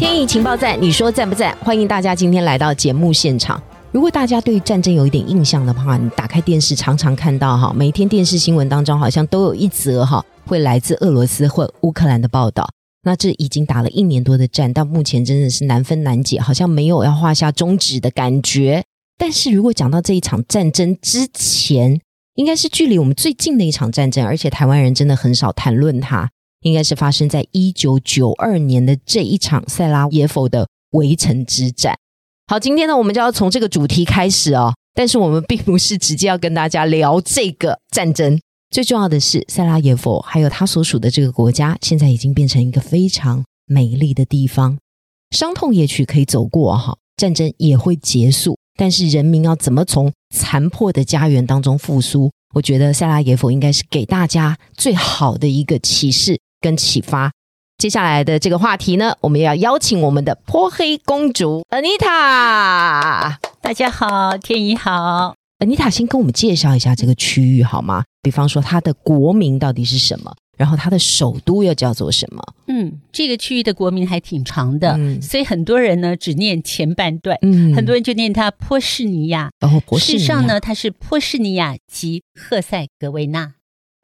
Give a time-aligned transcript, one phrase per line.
[0.00, 1.54] 天意情报站，你说赞不赞？
[1.58, 3.62] 欢迎大家今天来到节目现场。
[3.92, 12.66] 如果大家对战争有一点印象的话，你打开电视常常看到哈，每天电视新闻当中好像都有一则哈，会来自俄罗斯或乌克兰的报道。
[13.02, 18.82] 那这已经打了一年多的战，到目前真的是难分难解，好像没有要画下终止的感觉。
[19.18, 22.00] 但是如果讲到这一场战争之前，
[22.36, 26.30] 应该是距离我们最近的一场战争，而且台湾人真的很少谈论它，
[26.62, 31.96] 应该是发生在一九九二年的这一场塞拉耶夫的围城之战。
[32.46, 34.74] 好，今天呢，我们就要从这个主题开始哦。
[34.92, 38.38] 但是我们并不是直接要跟大家聊这个战争，
[38.70, 44.76] 最重要的是，塞拉耶夫还有他所属的这个国家，现在已经变成一个非常美丽的地方。
[45.30, 52.32] 伤痛也许可以走过哈，战争也会结束，但是人民要怎么从残破的家园当中复苏？
[52.52, 57.32] 我觉得塞拉耶夫应该是给大家最好的一个启示跟启发。
[57.78, 63.36] 接下来的这个话题呢，我们要邀请我们的泼黑公主 Anita。
[63.62, 65.34] 大家好，天怡好。
[65.60, 68.04] Anita 先跟我们介绍一下这个区域好吗？
[68.22, 72.42] 比方说它的国名到底是什么，然后它的首都又叫做什么？
[72.66, 79.50] 嗯，这个区域的国名还挺长的，所以很多人呢只念前半段，嗯，很多人就念它波士尼亚。
[79.60, 80.18] 哦，波士尼亚。
[80.18, 83.54] 事实上呢，它是波士尼亚及赫塞格维纳。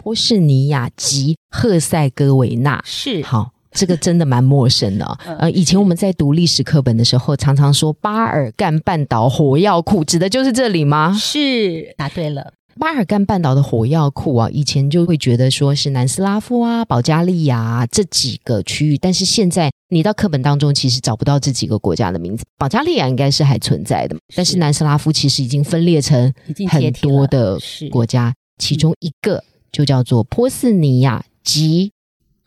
[0.07, 3.51] 波士尼亚及赫塞哥维纳是好。
[3.73, 5.05] 这个真的蛮陌生的，
[5.41, 11.13] 呃，以前我们在读历史课本的时候，常常说巴尔干半岛火药库，指的就是这里吗？
[11.13, 12.53] 是，答对了。
[12.79, 22.45] 巴尔干半岛的火药库啊，以前就会觉得说是南斯拉夫啊、保加利亚这几个区域，但是现在你到课本当中其实找不到这几个国家的名字。
[22.57, 26.33] 保加利亚应该是还存在的，但是南斯拉夫其实已经分裂成
[26.71, 27.59] 很多的
[27.91, 29.43] 国家，其中一个
[29.77, 31.93] 就叫做波斯尼亚及。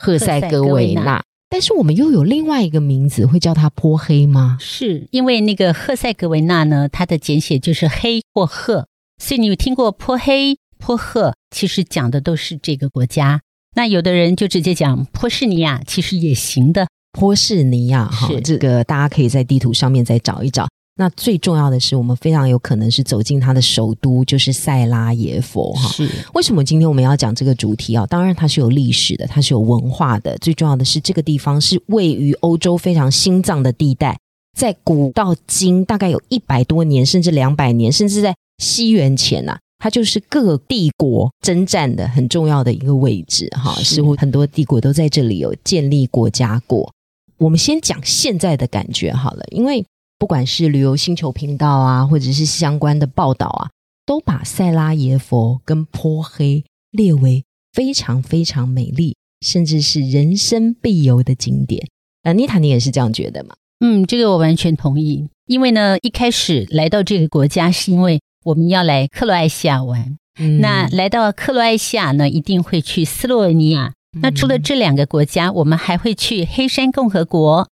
[0.01, 4.57] 赫塞哥维纳，但是我们又有另外一个名字，会叫它波黑吗？
[4.61, 8.87] 是因为那个赫塞格维纳呢，它的简写就是黑或赫，
[9.21, 13.41] 所以你有听过波黑、波赫，其实讲的都是这个国家。
[13.75, 16.87] 那有的人就直接讲波士尼亚，其实也行的。
[17.11, 20.65] 波士尼亚哈，这个大家可以在地图上面再找一找。
[20.99, 25.87] 那最重要的是，我们非常有可能是走进它的首都，就是塞拉耶夫哈。
[25.93, 28.05] 是为什么今天我们要讲这个主题啊？
[28.07, 30.37] 当然它是有历史的，它是有文化的。
[30.39, 34.19] 最重要的是，这个地方是位于欧洲非常心脏的地带，
[34.57, 43.73] 在古到今大概有一百多年，甚至两百年，甚至在西元前呐，它就是各帝国征战的很重要的一个位置哈。
[43.75, 46.91] 似乎很多帝国都在这里有建立国家过。
[47.37, 49.85] 我们先讲现在的感觉好了，因为。
[50.19, 53.71] 不管是旅游星球频道啊，或者是相关的报道啊，
[54.05, 61.87] 都把塞拉耶佛跟坡黑列为非常非常美丽，甚至是人生必游的景点。
[62.23, 63.55] 呃，妮塔，你也是这样觉得吗？
[63.79, 65.29] 嗯，这个我完全同意。
[65.45, 70.17] 因为呢，一开始来到这个国家，是因为我们要来克罗埃西亚玩。
[70.59, 73.93] 那来到克罗埃西亚呢，一定会去斯洛文尼亚。
[74.21, 77.69] 那除了这两个国家，我们还会去黑山共和国。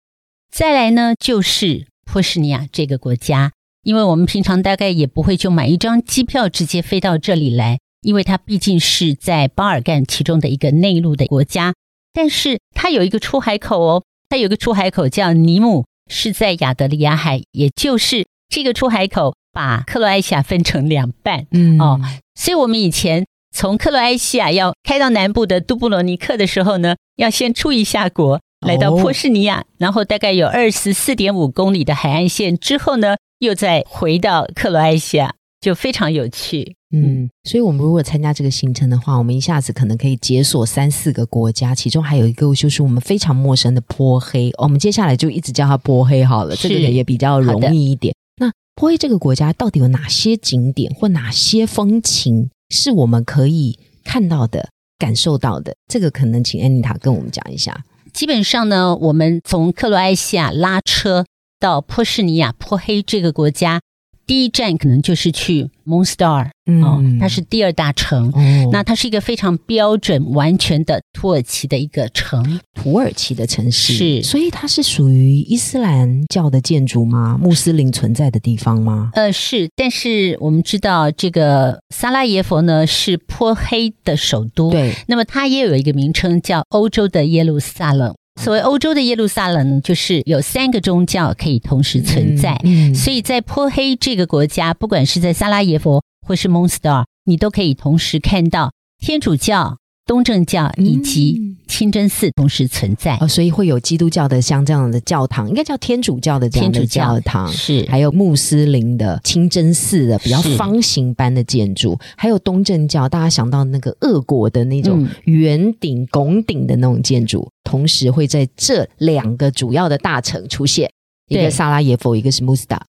[0.48, 1.86] 再来呢，就是。
[2.10, 3.52] 波士尼亚这个国家，
[3.82, 11.74] 因为我们平常大概也不会就买一张机票直接飞到这里来，因为它毕竟是在巴尔干其中的一个内陆的国家。
[12.14, 21.46] 但是它有一个出海口哦，它有个出海口叫尼姆，是在亚得里亚海，也就是这个出海口把克罗埃西亚分成两半。
[21.50, 22.00] 嗯哦，
[22.34, 28.40] 所以我们以前从克罗埃西亚要开到南部的杜布罗尼克的时候呢，要先出一下国。
[28.66, 36.74] 来到波士尼亚，然后大概有二十四点五公里的海岸线之后呢，又再回到克罗埃西亚，就非常有趣。
[36.94, 44.52] 嗯，所以我们如果参加这个行程的话，我们一下子可能可以解锁三四个国家，其中还有一个就是我们非常陌生的波黑。
[44.58, 48.14] 我们接下来就一直叫它波黑好了，这个也比较容易一点。
[48.38, 55.74] 那波黑这个国家到底有哪些景点或哪些风情是我们可以看到的、感受到的？
[55.88, 57.84] 这个可能请安妮塔跟我们讲一下。
[58.16, 61.26] 基本上呢，我们从克罗埃西亚拉车
[61.60, 63.82] 到波士尼亚、波黑这个国家，
[64.26, 66.50] 第一站可能就是去 Moonstar，
[66.82, 68.32] 哦，它是第二大城。
[68.72, 77.38] 那它是一个非常标准、完全的土耳其的一个城，土耳其的城市是，所以它是属于伊斯兰教的建筑吗？
[77.40, 79.10] 穆斯林存在的地方吗？
[79.14, 79.68] 呃，是。
[79.76, 84.92] 但是我们知道，这个萨拉耶佛呢是颇黑的首都，对。
[85.06, 88.14] 那么它也有一个名称叫欧洲的耶路撒冷。
[88.36, 92.60] 所谓欧洲的耶路撒冷，就是有三个宗教可以同时存在。
[92.94, 99.78] 所以在坡黑这个国家，不管是在萨拉耶夫或是蒙斯特尔，你都可以同时看到天主教。
[100.06, 107.84] 东正教以及清真寺同时存在，哦，所以会有基督教的像这样的教堂，应该叫天主教的这样的教堂，是。
[107.88, 120.88] 还有穆斯林的清真寺的比较方形般的建筑，还有东正教，大家想到那个俄国的那种圆顶拱顶的那种建筑，同时会在这两个主要的大城出现，
[121.28, 122.80] 一个萨拉耶夫，一个是穆斯塔，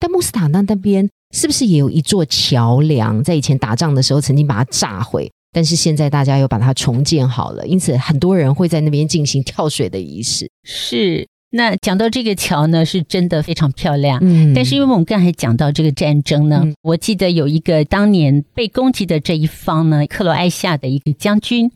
[0.00, 5.30] 但穆斯塔那那边是不是也有一座桥梁，在以前打仗的时候曾经把它炸毁？
[5.52, 10.50] 但是现在大家又把它重建好了，因此很多人会在那边进行跳水的仪式。
[10.64, 14.18] 是，那讲到这个桥呢，是真的非常漂亮。
[14.22, 21.70] 嗯，但是因为我们刚才讲到这个战争呢，我记得有一个当年被攻击的这一方呢，克罗埃西亚的一个将军，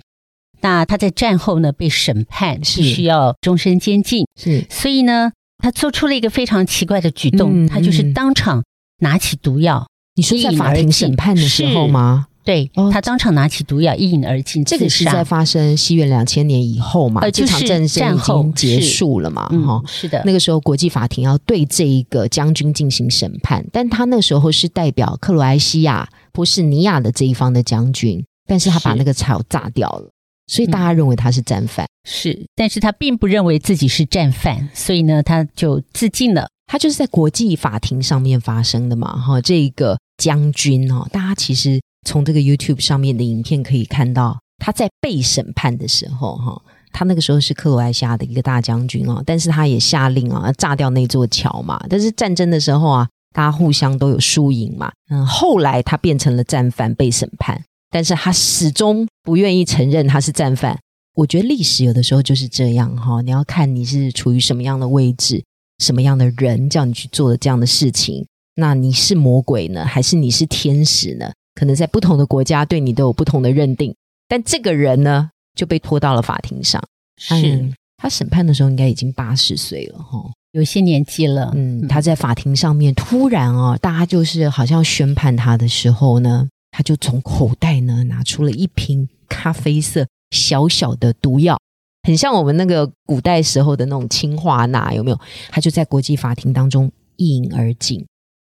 [0.63, 4.27] 那他在战后呢被审判，是需要终身监禁。
[4.41, 8.65] 是，所以呢，他做出了一个非常奇怪的举动，他就是当场
[9.01, 9.87] 拿起毒药。
[10.15, 12.29] 你说在法庭审判的时候吗？
[12.47, 17.29] 对他当场拿起毒药一饮而尽，这个是在发生西元两千年以后嘛？
[17.31, 19.49] 这场战争已经结束了嘛？
[19.67, 20.23] 哈，是的。
[20.25, 30.09] 那个时候国际法庭要对这一个将军进行审判，但他那时候是代表克罗埃西亚、波士尼亚的这一方的将军，但是他把那个草炸掉了，
[30.47, 31.85] 所以大家认为他是战犯。
[32.09, 36.49] 是，但是他并不认为自己是战犯，所以呢，他就自尽了。
[36.69, 39.17] 他就是在国际法庭上面发生的嘛？
[39.17, 41.81] 哈，这个将军哦，大家其实。
[42.07, 46.63] 从这个 YouTube 上面的影片可以看到，他在被审判的时候，哈，
[46.93, 51.85] 他那个时候是克罗埃西亚的一个大将军啊，但是他也下令啊，炸掉那座桥嘛。
[51.91, 54.91] 但是战争的时候啊，大家互相都有输赢嘛。
[55.11, 60.79] 嗯，后来他变成了战犯被审判，但是他始终不愿意承认他是战犯。
[61.17, 65.43] 我觉得历史有的时候就是这样哈，你要看你是处于什么样的位置，
[65.83, 71.33] 什么样的人叫你去做的这样的事情，那你是魔鬼呢，还是你是天使呢？
[71.57, 73.93] 可能在不同的国家对你都有不同的认定，
[74.29, 76.81] 但这个人呢就被拖到了法庭上。
[77.19, 80.23] 是他审判的时候应该已经八十岁了哈，
[80.53, 81.51] 有些年纪了。
[81.55, 91.59] 嗯，他在法庭上面突然哦，大家就是好像宣判他的时候呢，他就从口袋呢拿出了一瓶咖啡色小小的毒药，
[92.03, 95.19] 很像我们那个古代时候的那种氰化钠，有没有？
[95.49, 98.05] 他就在国际法庭当中一饮而尽。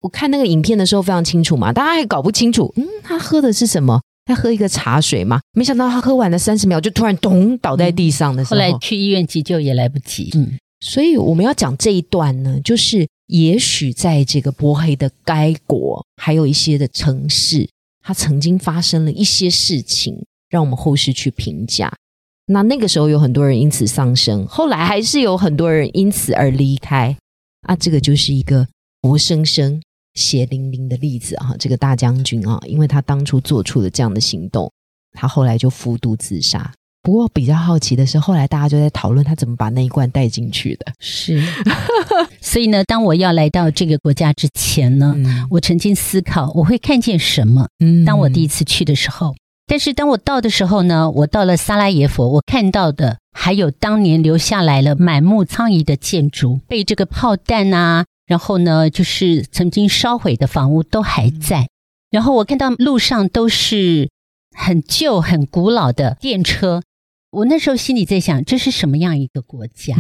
[0.01, 4.01] 我看那个影片的时候非常清楚嘛，大家还搞不清楚，嗯，他喝的是什么？
[4.25, 5.41] 他喝一个茶水嘛？
[5.53, 10.31] 没想到他喝完了三十秒就突然咚倒在地上的时候，后来去医院急救也来不及。
[10.35, 17.69] 嗯，所以我们要讲这一段呢，就是也许在这个波黑的该国，还有一些的城市，
[18.03, 21.93] 它曾经发生了一些事情，让我们后世去评价。
[22.47, 27.17] 那那个时候有很多人因此丧生，后来还是有很多人因此而离开。
[27.63, 28.67] 啊，这个就是一个
[29.03, 29.83] 活生生。
[30.15, 34.71] 血淋淋的例子啊，这个大将军啊，因为他当初做出了这样的行动，
[35.13, 36.73] 他后来就服毒自杀。
[37.03, 40.93] 不过比较好奇的是，后来大家就在讨论他怎么把那一罐带进去的。
[40.99, 41.43] 是，
[42.43, 45.17] 所以呢，当我要来到这个国家之前呢，
[45.49, 47.67] 我曾经思考我会看见什么。
[47.83, 49.35] 嗯，当我第一次去的时候，
[49.67, 58.05] 但是当我到的时候呢，我到了萨拉耶佛，我看到的还有当年留下来了满目苍夷的建筑，被这个炮弹啊。
[58.31, 61.69] 然后呢，就是曾经烧毁的房屋都还在。
[62.13, 64.09] 然后我看到路上都是
[64.57, 66.81] 很旧、很古老的电车。
[67.33, 69.97] 我那时候心里在想，这是什么样一个国家？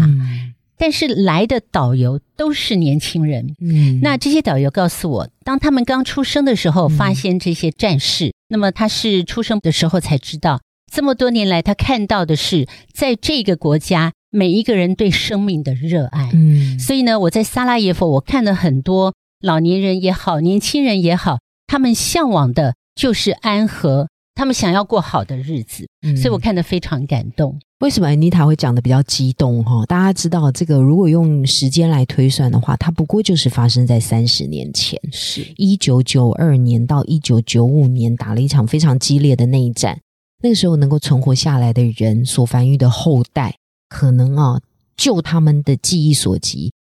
[0.78, 3.56] 但是来的导游都是年轻人。
[3.60, 8.32] 嗯，那这些导游告诉我，当他们刚出生的时候，发现这些战事。
[8.48, 10.60] 那么他是出生的时候才知道，
[10.92, 14.12] 这么多年来他看到的是，在这个国家。
[14.30, 27.58] 每一个人对生命的热爱，嗯，所以呢，我在萨拉耶夫，我看了很多老年人也好，年轻人也好，他们向往的就是安和，他们想要过好的日子，所以我看得非常感动。
[27.80, 29.84] 为什么安妮塔会讲的比较激动哈？
[29.86, 39.98] 大家知道，这个如果用时间来推算的话，它不过就是发生在三十年前，是一九九二年到一九九五年打了一场非常激烈的内战。
[40.42, 43.56] 那个时候能够存活下来的人所繁育的后代。
[43.90, 44.62] 可能啊，
[44.96, 46.72] 就他们的记忆所及，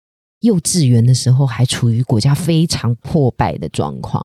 [0.41, 4.23] 幼稚园的时候还处于国家非常破败的状况，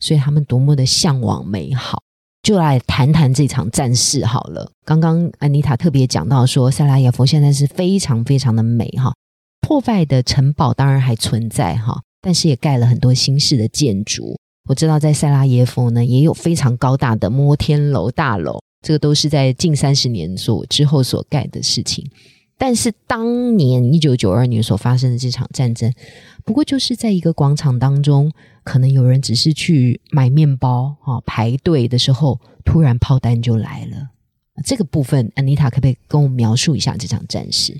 [0.00, 2.02] 所以他们多么的向往美好。
[2.42, 4.70] 就来谈谈这场战事好了。
[4.84, 9.12] 刚刚安妮塔特别讲到说，塞拉耶夫现在是非常非常的美哈，
[9.60, 14.36] 破败的城堡当然还存在哈，但是也盖了很多新式的建筑。
[14.68, 22.08] 我知道在塞拉耶夫呢，也有非常高大的摩天楼大楼，这个都是在近三十年所之后所盖的事情。
[22.58, 25.92] 但是当年一九九二年所发生的这场战争，
[26.44, 28.32] 不过就是在一个广场当中，
[28.64, 34.08] 可能有人只是去买面包啊，排队的时候，突然炮弹就来了。
[34.64, 37.76] 这个部分，安妮塔可不可以跟我描述一下这场战事？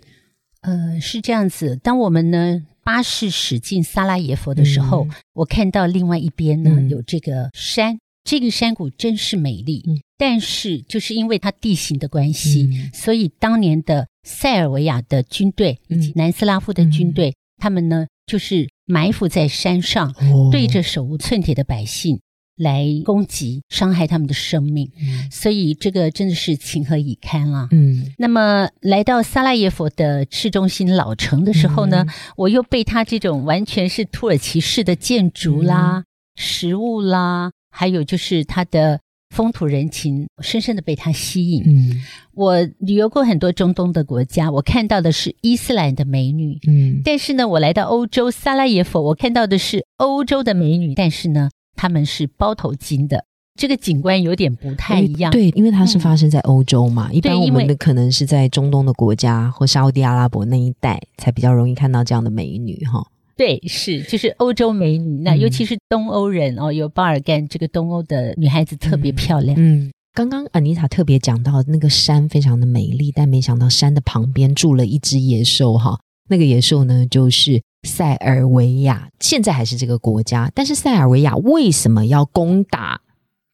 [0.60, 1.76] 呃，是这样子。
[1.76, 7.98] 当我们呢巴士驶进萨拉耶佛的时候，我看到另外一边呢有这个山。
[8.24, 20.14] 这个山谷真是美丽，但是就是因为它地形的关系，所以当年的塞尔维亚的军队以及南斯拉夫的军队，他们呢就是埋伏在山上，
[20.50, 22.20] 对着手无寸铁的百姓
[22.56, 24.90] 来攻击，伤害他们的生命。
[25.30, 27.68] 所以这个真的是情何以堪啊！
[27.70, 32.06] 嗯，那么来到萨拉耶夫的市中心老城的时候呢，
[32.36, 36.04] 我又被它这种完全是土耳其式的建筑啦、
[36.36, 37.52] 食物啦。
[37.70, 39.00] 还有就是它的
[39.36, 41.62] 风土人情，深深的被它吸引。
[41.66, 42.00] 嗯，
[42.32, 46.58] 我旅游过很多中东的国家，我看到的是伊斯兰的美女。
[46.66, 53.26] 嗯，但是呢，我来到欧洲萨拉耶夫，我看到的是欧洲的美女，但是呢，他们是包头巾的，
[53.60, 55.30] 这个景观有点不太一样。
[55.30, 63.06] 对，因为它是发生在欧洲嘛，一般我们的可能是在中东的国家或沙地阿拉伯那一带才比较容易看到这样的美女哈。
[63.36, 69.54] 对，是就是欧洲美女，那尤其是东欧人哦，有巴尔干这个东欧的女孩子特别漂亮。
[69.60, 76.00] 嗯，刚刚安妮塔特别讲到那个山非常的美丽，但没想到山的旁边住了一只野兽哈。
[76.30, 80.50] 那个野兽呢，就是塞尔维亚，现在还是这个国家。
[80.54, 83.02] 但是塞尔维亚为什么要攻打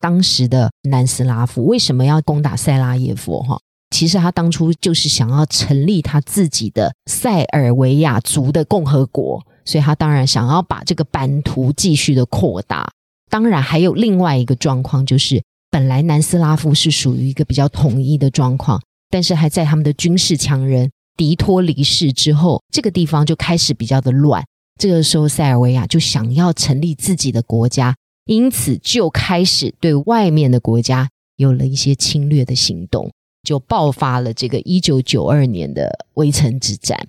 [0.01, 1.67] 当时的南斯拉夫？
[1.67, 3.41] 为什么要攻打塞拉耶夫？
[3.43, 3.59] 哈，
[3.91, 9.45] 其实他当初就是想要成立他自己的塞尔维亚族的共和国。
[9.65, 12.91] 所以他当然想要把这个版图继续的扩大。
[13.31, 24.45] 当然还有另外一个状况，就是本来南斯拉夫是属于一个比较统一的状况，但是还在他们的军事强人迪托离世之后，这个地方就开始比较的乱。
[24.79, 27.95] 这个时候塞尔维亚就想要成立自己的国家，
[28.27, 33.11] 因此就开始对外面的国家有了一些侵略的行动，
[33.43, 37.09] 就爆发了这个一九九二年的围城之战。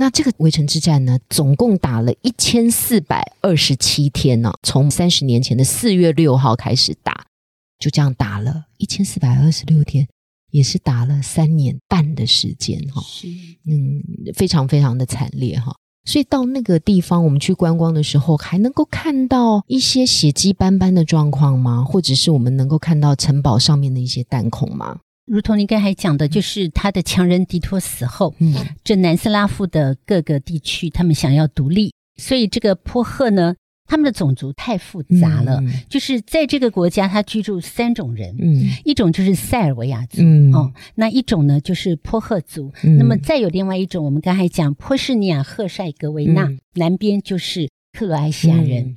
[0.00, 7.26] 那这个围城之战呢，总共打了一千四百二十七天呢，从三十年前的四月六号开始打，
[7.78, 10.08] 就这样打了一千四百二十六天，
[10.52, 13.02] 也是打了三年半的时间哈。
[13.02, 13.28] 是，
[13.66, 15.76] 嗯，非常非常的惨烈哈。
[16.06, 21.84] 所以到那个地方，我们去观光的时候，还能够看到一些血迹斑斑的状况吗？
[21.84, 25.00] 或者是我们能够看到城堡上面的一些弹孔吗？
[25.30, 33.54] 如同您刚才讲的，就是他的强人迪托死后，嗯，这南斯拉夫的各个地区，他们想要独立，所以这个坡赫呢，
[33.86, 40.20] 他们的种族太复杂了，就是在这个国家，他居住三种人，嗯，一种就是塞尔维亚族，
[40.52, 48.96] 哦，那一种呢就是坡赫族，那么再有另外一种，我们刚才讲波士尼亚赫塞格维纳南边就是克罗埃西亚人。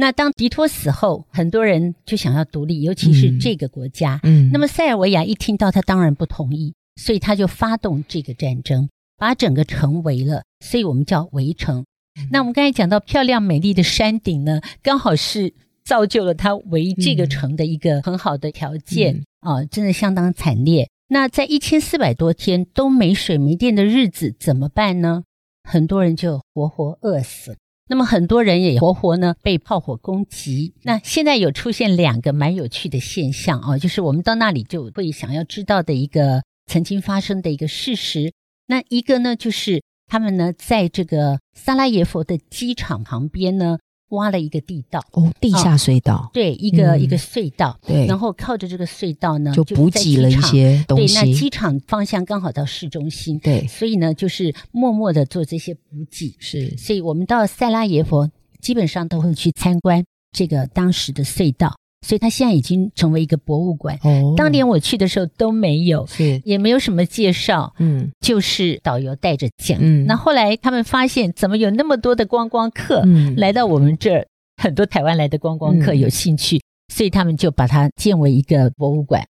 [0.00, 4.18] 那当迪托死后，很多人就想要独立，尤其是这个国家。
[4.22, 8.88] 嗯，那么塞尔维亚一听到，他当然不同意，所以他就发动这个战争，
[9.18, 10.42] 把整个城围了。
[10.64, 11.84] 所以我们叫围城。
[12.32, 15.52] 那我们刚才讲到漂亮美丽的山顶呢，刚好是
[15.84, 20.88] 造就了他围这个城的一个很好的条件啊，真的相当惨烈。
[21.08, 25.24] 那在一千四百多天都没水没电的日子怎么办呢？
[25.68, 27.58] 很多人就活活饿死。
[27.90, 30.74] 那么很多人也活活呢被炮火攻击。
[30.84, 38.32] 那现在有出现两个蛮有趣的现象啊，就是我们到那里就会想要知道的一个曾经发生的一个事实。
[38.68, 43.78] 那一个呢，就是他们呢在这个萨拉耶夫的机场旁边呢。
[44.10, 45.04] 挖了一个地道。
[45.12, 51.14] 哦，地下隧道，对，一个一个隧道，对，然后靠着这个隧道呢，就补给了一些东西。
[51.14, 56.34] 对，那机场方向刚好到市中心，对，所以呢，就是默默的做这些补给。
[56.38, 61.76] 是，所以我们到塞拉耶佛，基本上都会去参观这个当时的隧道。
[62.06, 63.98] 所以它现在已经成为一个博物馆。
[64.02, 67.74] 哦，当年我去的时候都没有，是也没有什么介绍。
[67.78, 69.78] 嗯，就是导游带着讲。
[69.80, 73.04] 嗯，那后来他们发现，怎么有那么多的观光客
[73.36, 74.26] 来到我们这儿？
[74.56, 79.26] 很多台湾来的观光客有兴趣，所以他们就把它建为一个博物馆。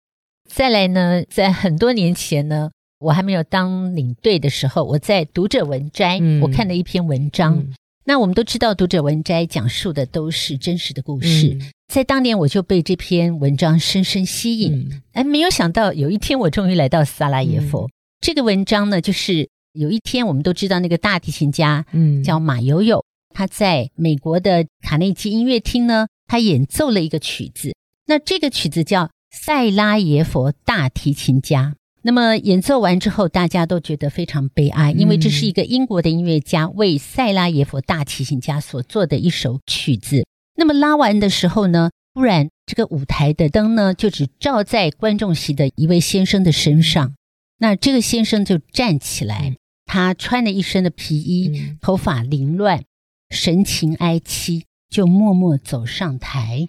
[0.48, 2.70] 再来呢，在很多年前呢，
[3.00, 7.66] 我还没有当领队的时候，我在读者文摘，我看了一篇文章。
[8.04, 11.58] 那我们都知道，读者文摘讲述的都是真实的故事。
[11.88, 15.00] 在当年，我就被这篇文章深深吸引。
[15.12, 17.88] 哎，没有想到有一天，我终于来到萨拉耶夫。
[18.20, 27.74] 这个文章呢，就是有一天，我们都知道那个大提琴家，嗯，叫马友友，他在美国的卡内基音乐厅呢，他演奏了一个曲子。
[28.06, 31.74] 那这个曲子叫《塞拉耶佛大提琴家》。
[32.02, 40.25] 那么演奏完之后，大家都觉得非常悲哀，因为这是一个英国的音乐家为塞拉耶夫大提琴家所做的一首曲子。
[40.56, 47.14] 那么拉完的时候呢，突然这个舞台的灯呢，就只照在观众席的一位先生的身上。
[47.58, 52.82] 那这个先生就站起来，他穿了一身的皮衣，头发凌乱，
[53.30, 56.68] 神情哀戚，就默默走上台，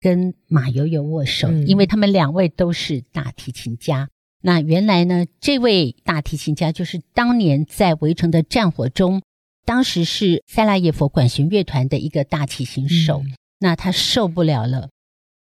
[0.00, 4.08] 跟马友友握手，因为他们两位都是大提琴家。
[4.42, 9.22] 那原来呢，这位大提琴家就是当年在围城的战火中，
[9.66, 13.22] 当时是塞拉耶佛管弦乐团的一个大提琴手。
[13.58, 14.90] 那他受不了了，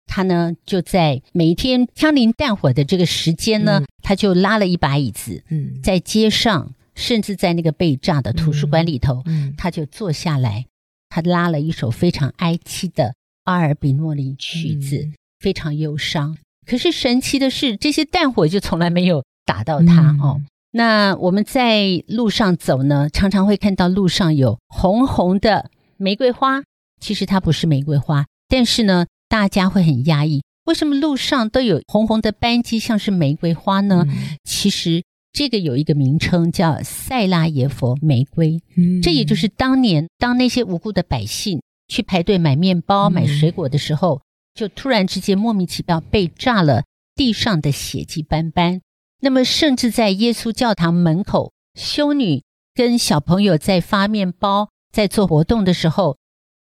[0.06, 5.42] 他呢就在每一天枪林弹火的这个时间呢，他就拉了一把椅子，
[5.82, 9.24] 在街上，甚至在那个被炸的图书馆里头，
[9.58, 10.66] 他就坐下来，
[11.08, 15.08] 他拉了一首非常哀凄的阿尔比诺里曲子，
[15.40, 16.38] 非常忧伤。
[16.64, 20.40] 可是神奇的是，这些弹火就从来没有打到他哦。
[20.76, 26.64] 那我们在路上走呢，常常会看到路上有红红的玫瑰花。
[27.00, 30.42] 其实它不是玫瑰花，但是呢，大家会很压抑。
[30.64, 34.04] 为什么路上都有红红的斑迹，像是玫瑰花呢？
[34.42, 38.60] 其实这个有一个名称叫塞拉耶佛玫瑰。
[39.00, 44.20] 这也就是当年当那些无辜的百姓去排队买面包、买水果的时候。
[44.54, 48.80] 就突然之间莫名其妙被炸了，地上的血迹斑斑。
[49.21, 52.42] 那么，甚至在耶稣教堂门口，修女
[52.75, 56.18] 跟小朋友在发面包、在做活动的时候，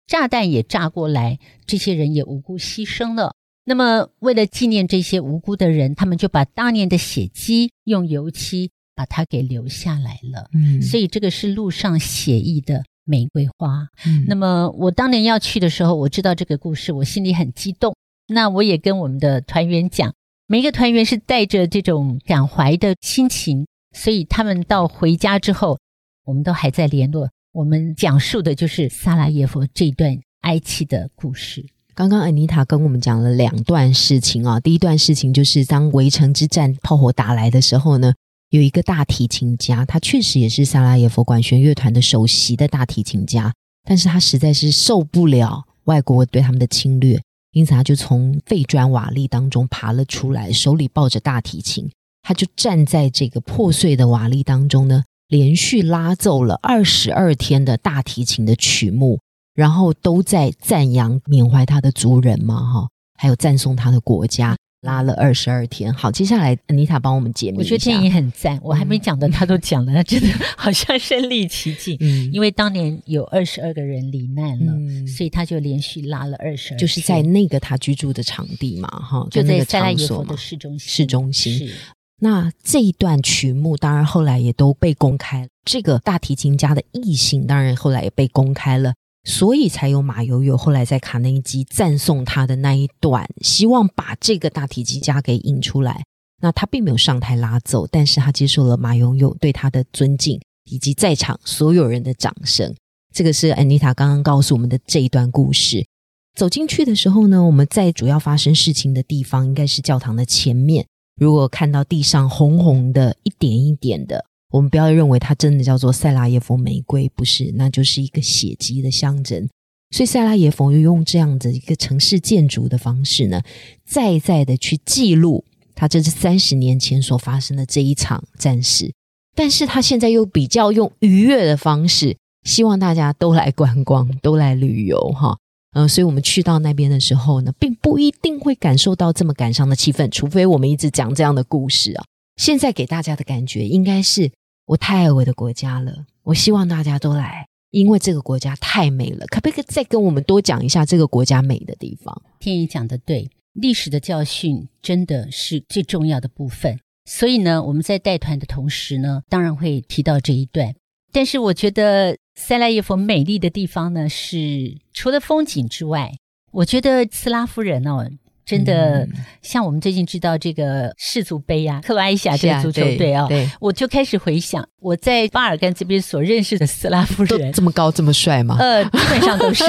[0.07, 3.35] 炸弹也炸过来，这些人也无辜牺牲了。
[3.65, 10.49] 那么，为了纪念这些无辜的人，他们就把当年的血迹用油漆把它给留下来了。
[10.55, 12.85] 嗯，所以这个是路上写意的。
[13.05, 13.89] 玫瑰花。
[14.07, 17.97] 嗯那么我当年要去的时候，我知道这个故事，我心里很激动。
[18.29, 20.15] 那我也跟我们的团员讲，
[20.53, 25.79] 每一个团员是带着这种感怀的心情，所以他们到回家之后，
[26.27, 27.31] 我们都还在联络。
[27.55, 31.65] 我们讲述的就是萨拉耶夫这段哀泣的故事。
[31.95, 38.12] 刚刚安妮塔跟我们讲了两段事情啊，第一段事情就是当围城之战炮火打来的时候呢。
[38.51, 43.51] 有一个大提琴家，他确实也是萨拉耶夫管弦乐团的首席的大提琴家，
[43.88, 47.19] 但是他实在是受不了外国对他们的侵略，
[47.53, 51.91] 因此他就从废砖瓦砾当中爬了出来，手里抱着大提琴，
[52.23, 59.21] 他就站在这个破碎的瓦砾当中呢，连续拉奏了二十二天的大提琴的曲目，
[59.55, 62.88] 然后都在赞扬缅怀他的族人嘛，哈，
[63.19, 64.57] 还有赞颂他的国家。
[64.83, 67.59] 拉了二十二天，好，接下来妮塔帮我们解密。
[67.59, 71.97] 我觉得电影很赞，我还没讲的，他都讲了，他真的好像身临其境。
[72.01, 74.73] 嗯，因为当年有二十二个人罹难了，
[75.07, 80.88] 所以他就连续拉了二十二，就是在那个他居住的场地嘛，哈，就在塞拉耶夫的市中心。
[80.88, 81.71] 市中心。
[82.18, 88.95] 那这一段曲目当然后来也都被公开，这个大提琴家的异性当然后来也被公开了。
[89.25, 96.05] 所以才有马友友后来在卡内基赞颂他的那一段，希望把这个大提琴家给引出来。
[96.41, 102.75] 那他并没有上台拉奏，但是他接受了马友友对他的尊敬以及在场所有人的掌声。
[103.15, 105.87] 这个是安妮塔刚刚告诉我们的这一段故事。
[106.35, 110.87] 走进去的时候呢，我们在主要发生事情的地方应该是教堂的前面。
[111.15, 114.25] 如果看到地上红红的一点一点的。
[114.53, 119.49] 我们不要认为它真的叫做塞拉耶夫玫瑰，不是，那就是一个血迹的象征。
[119.91, 123.43] 所以塞拉耶夫又用这样的一个城市建筑的方式呢，
[123.85, 128.93] 再再的去记录他这是三十年前所发生的这一场战事。
[129.35, 135.38] 但是他现在又比较用愉悦的方式，希望大家都来观光，都来旅游，哈，
[135.75, 142.05] 嗯，所以我们去到那边的时候呢，并不一定会感受到这么感伤的气氛，除非我们一直讲这样的故事啊。
[142.37, 144.31] 现在给大家的感觉应该是。
[144.66, 149.27] 我太爱我的国家了，我希望大家都来，因为这个国家太美了。
[149.27, 152.22] 可不可以再跟我们多讲一下这个国家美的地方？
[152.38, 156.79] 天宇讲的对，历史的教训真的是最重要的部分。
[157.05, 160.75] 所以呢，我们在带团的同时呢，当然会提到这一段。
[161.12, 166.12] 但是我觉得塞拉耶夫美丽的地方呢，是除了风景之外，
[166.53, 168.09] 我觉得斯拉夫人哦。
[168.53, 169.09] 真的，
[169.41, 178.57] 像我们最近知道这个世足杯啊，克罗埃西亚这个足球队啊，对，我就开始回想我在巴尔干这边所认识的斯拉夫人，这么高这么帅吗？
[178.59, 179.65] 呃，基本上都是。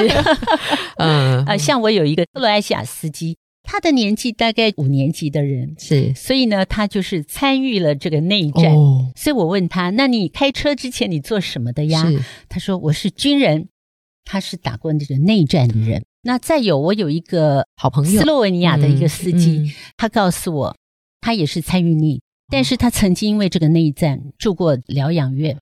[0.98, 8.74] 嗯， 呃，像我有一个克罗埃西亚司机，他的年纪大概五年级的人，是，所以呢，他就是参与了这个内战。
[9.16, 12.06] 所以我问他，那你开车之前你做什么的呀？
[12.50, 13.70] 他说我是军人。
[14.26, 16.06] 他是打过那个内战的人。
[16.24, 20.78] 那再有，我有一个好朋友，斯洛文尼亚的一个司机，他告诉我，
[21.20, 25.58] 他也是参与内，但是他曾经因为这个内战住过疗养院。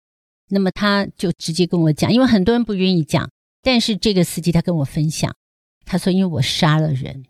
[0.49, 3.29] 那么他就直接跟我讲，因为很多人不愿意讲，
[3.63, 5.33] 但是这个司机他跟我分享，
[5.85, 7.23] 他说：“因为我杀了人。”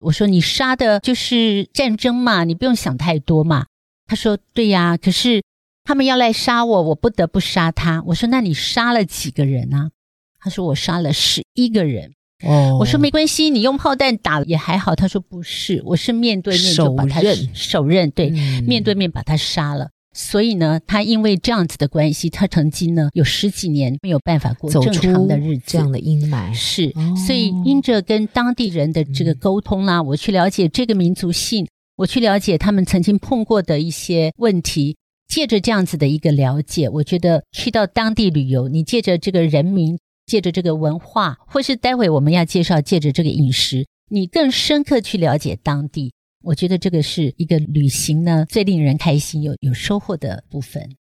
[0.00, 3.66] 我说：“你杀的就是战争嘛，你不用想太多嘛。”
[4.06, 5.42] 他说：“对呀，可是
[5.82, 9.90] 他们要来杀我，我不得不杀他。”我说：“那你杀了几个人呢？”
[10.38, 14.94] 他说我杀了十一个人，哦，我说没关系，你用炮弹打也还好。
[14.94, 17.20] 他说不是，我是面对面就把他
[17.52, 18.30] 手刃，对，
[18.64, 19.90] 面对面把他杀了。
[20.14, 26.92] 所以呢，他因为这样子的关系，他曾经呢有十几年没有办法过正常的日子，这样的阴霾是。
[27.26, 34.96] 所以因着跟当地人的这个沟通啦，我去了解这个民族性，我去了解他们曾经碰过的一些问题，
[35.28, 39.98] 借着这样子的一个了解，我觉得去到当地旅游，你借着这个人民。
[40.28, 46.12] 借着这个文化，或是待会我们要介绍，借着这个饮食，你更深刻去了解当地。
[46.42, 50.96] 我觉得这个是一个旅行呢最令人开心、有有收获的部分。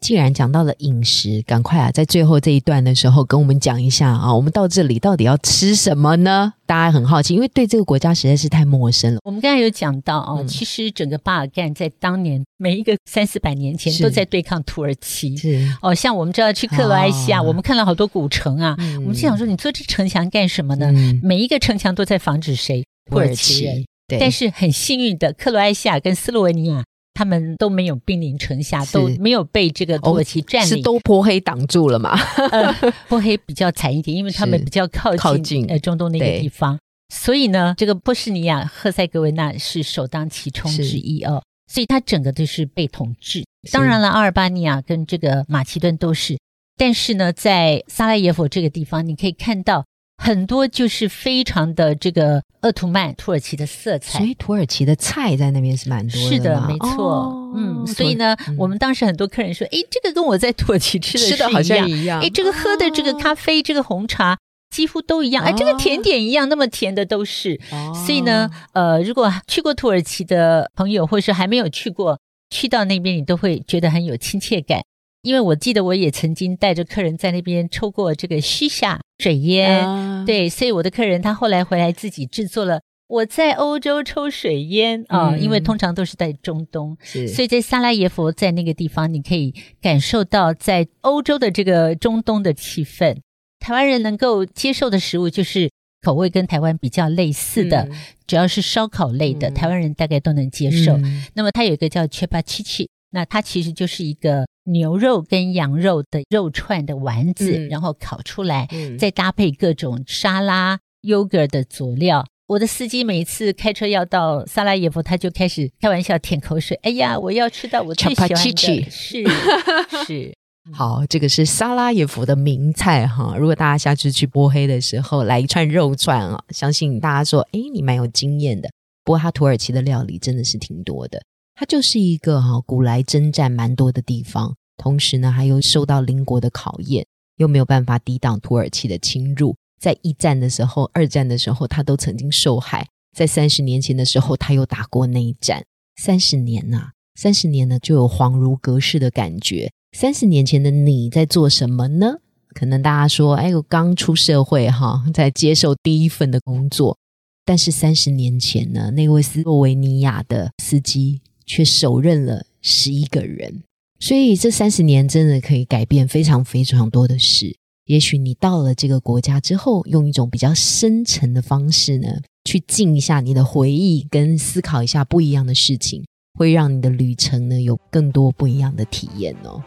[0.00, 6.52] 既然讲到了饮食，赶快啊，在最后这一段的时候跟我们讲一下啊，我们到这里到底要吃什么呢？
[6.66, 9.20] 大家很好奇，因为对这个国家实在是太陌生了。
[9.24, 15.36] 我们刚才有讲到啊，其实整个巴尔干在当年每一个三四百年前都在对抗土耳其。
[15.36, 20.92] 是哦，像我们知道去克罗埃西亚，我们看了好多古城啊，我们就想说，你做这城墙干什么呢？
[21.22, 22.84] 每一个城墙都在防止谁？
[23.10, 23.84] 土耳其人。
[24.20, 26.84] 但是很幸运的，克罗埃西亚跟斯洛文尼亚。
[27.16, 32.14] 他们都没有兵临城下，都没有被这个土耳其占领，是都泼黑挡住了嘛？
[33.08, 43.42] 泼黑比较惨一点，因为他们比较靠近呃中东那个地方，所以呢，这个波士尼亚赫塞哥维纳是首当其冲之一哦，所以它整个都是被统治。
[43.72, 46.38] 当然了，阿尔巴尼亚跟这个马其顿都是，
[46.76, 49.84] 但是呢，在萨拉耶夫这个地方，你可以看到。
[50.18, 56.28] 很多就是非常的这个鄂图曼土耳其的色彩，所以土耳其的菜在那边是蛮多的。
[56.28, 57.52] 是的，没错。
[57.54, 62.20] 嗯，所以呢，我们当时很多客人说：“哎，这个跟我在土耳其吃的吃的好像一样。
[62.20, 64.38] 哎，这个喝的这个咖啡，这个红茶
[64.74, 65.44] 几乎都一样。
[65.44, 67.60] 哎，这个甜点一样，那么甜的都是。
[68.06, 72.18] 所以呢，呃，如果去过土耳其的朋友，或是还没有去过，
[72.50, 74.80] 去到那边你都会觉得很有亲切感。
[75.26, 93.16] 因为我记得我也曾经带着客人在那边抽过这个西夏水烟，对，所以我的客人他后来回来自己制作了我在欧洲抽水烟啊，因为通常都是在中东，所以在萨拉耶夫在那个地方，你可以感受到在欧洲的这个中东的气氛。
[93.58, 95.68] 台湾人能够接受的食物就是
[96.02, 97.88] 口味跟台湾比较类似的，
[98.28, 100.96] 只要是烧烤类的，台湾人大概都能接受。
[101.34, 104.46] 那么它有一个叫切巴七七，那它其实就是一个。
[104.66, 112.26] 牛肉跟羊肉的肉串的丸子，然后烤出来，再搭配各种沙拉、yogurt 的佐料。
[112.48, 116.78] 我的司机每次开车要到萨拉耶夫，他就开始开玩笑舔口水。
[116.82, 119.24] 哎呀，我要吃到我最喜欢的，是
[120.06, 120.34] 是。
[120.72, 123.36] 好，这个是萨拉耶夫的名菜哈。
[123.36, 128.68] 如果大家下次去波黑的时候来一串肉串啊，相信大家说，哎，你蛮有经验的。
[129.04, 131.22] 不过他土耳其的料理真的是挺多的。
[131.58, 137.06] 它就是一个哈古来征战蛮多的地方，同时呢，还有受到邻国的考验，
[137.38, 139.56] 又没有办法抵挡土耳其的侵入。
[139.80, 142.86] 在一战的时候、二战的时候，他都曾经受害。
[143.16, 145.64] 在三十年前的时候，他又打过内战。
[145.98, 149.72] 三十年呐，三十年呢，就有恍如隔世的感觉。
[149.96, 152.16] 三十年前的你在做什么呢？
[152.54, 156.98] 可能大家说，哎，我刚出社会哈，在接受第一份的工作。
[157.46, 161.22] 但是三十年前呢，那位斯洛维尼亚的司机。
[161.46, 163.62] 却手刃了十一个人，
[164.00, 167.56] 所以这三十年真的可以改变非常非常多的事。
[167.86, 172.08] 也许你到了这个国家之后，用一种比较深沉的方式呢，
[172.44, 176.04] 去静一下你的回忆，跟思考一下不一样的事情，
[176.36, 179.62] 会让你的旅程呢有更多不一样的体验哦。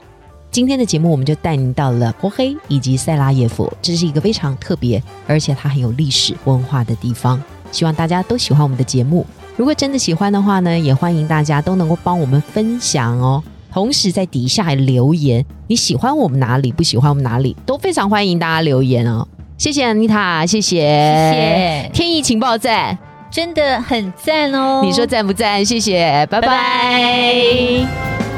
[0.51, 7.41] 今天的节目我们就带您到了波黑以及塞拉耶夫，这是一个非常特别，而且它很有历史文化的地方。
[7.71, 9.25] 希望大家都喜欢我们的节目。
[9.59, 13.43] 如果真的喜欢的话呢，也欢迎大家都能够帮我们分享哦。
[13.73, 19.27] 同时在底下留言，你喜欢我们哪里，不喜欢我们哪里，都非常欢迎大家留言哦。
[19.57, 22.97] 谢谢安妮塔，谢谢，谢谢天意情报站，
[23.29, 24.79] 真的很赞哦。
[24.81, 25.65] 你说赞不赞？
[25.65, 28.28] 谢谢，拜拜。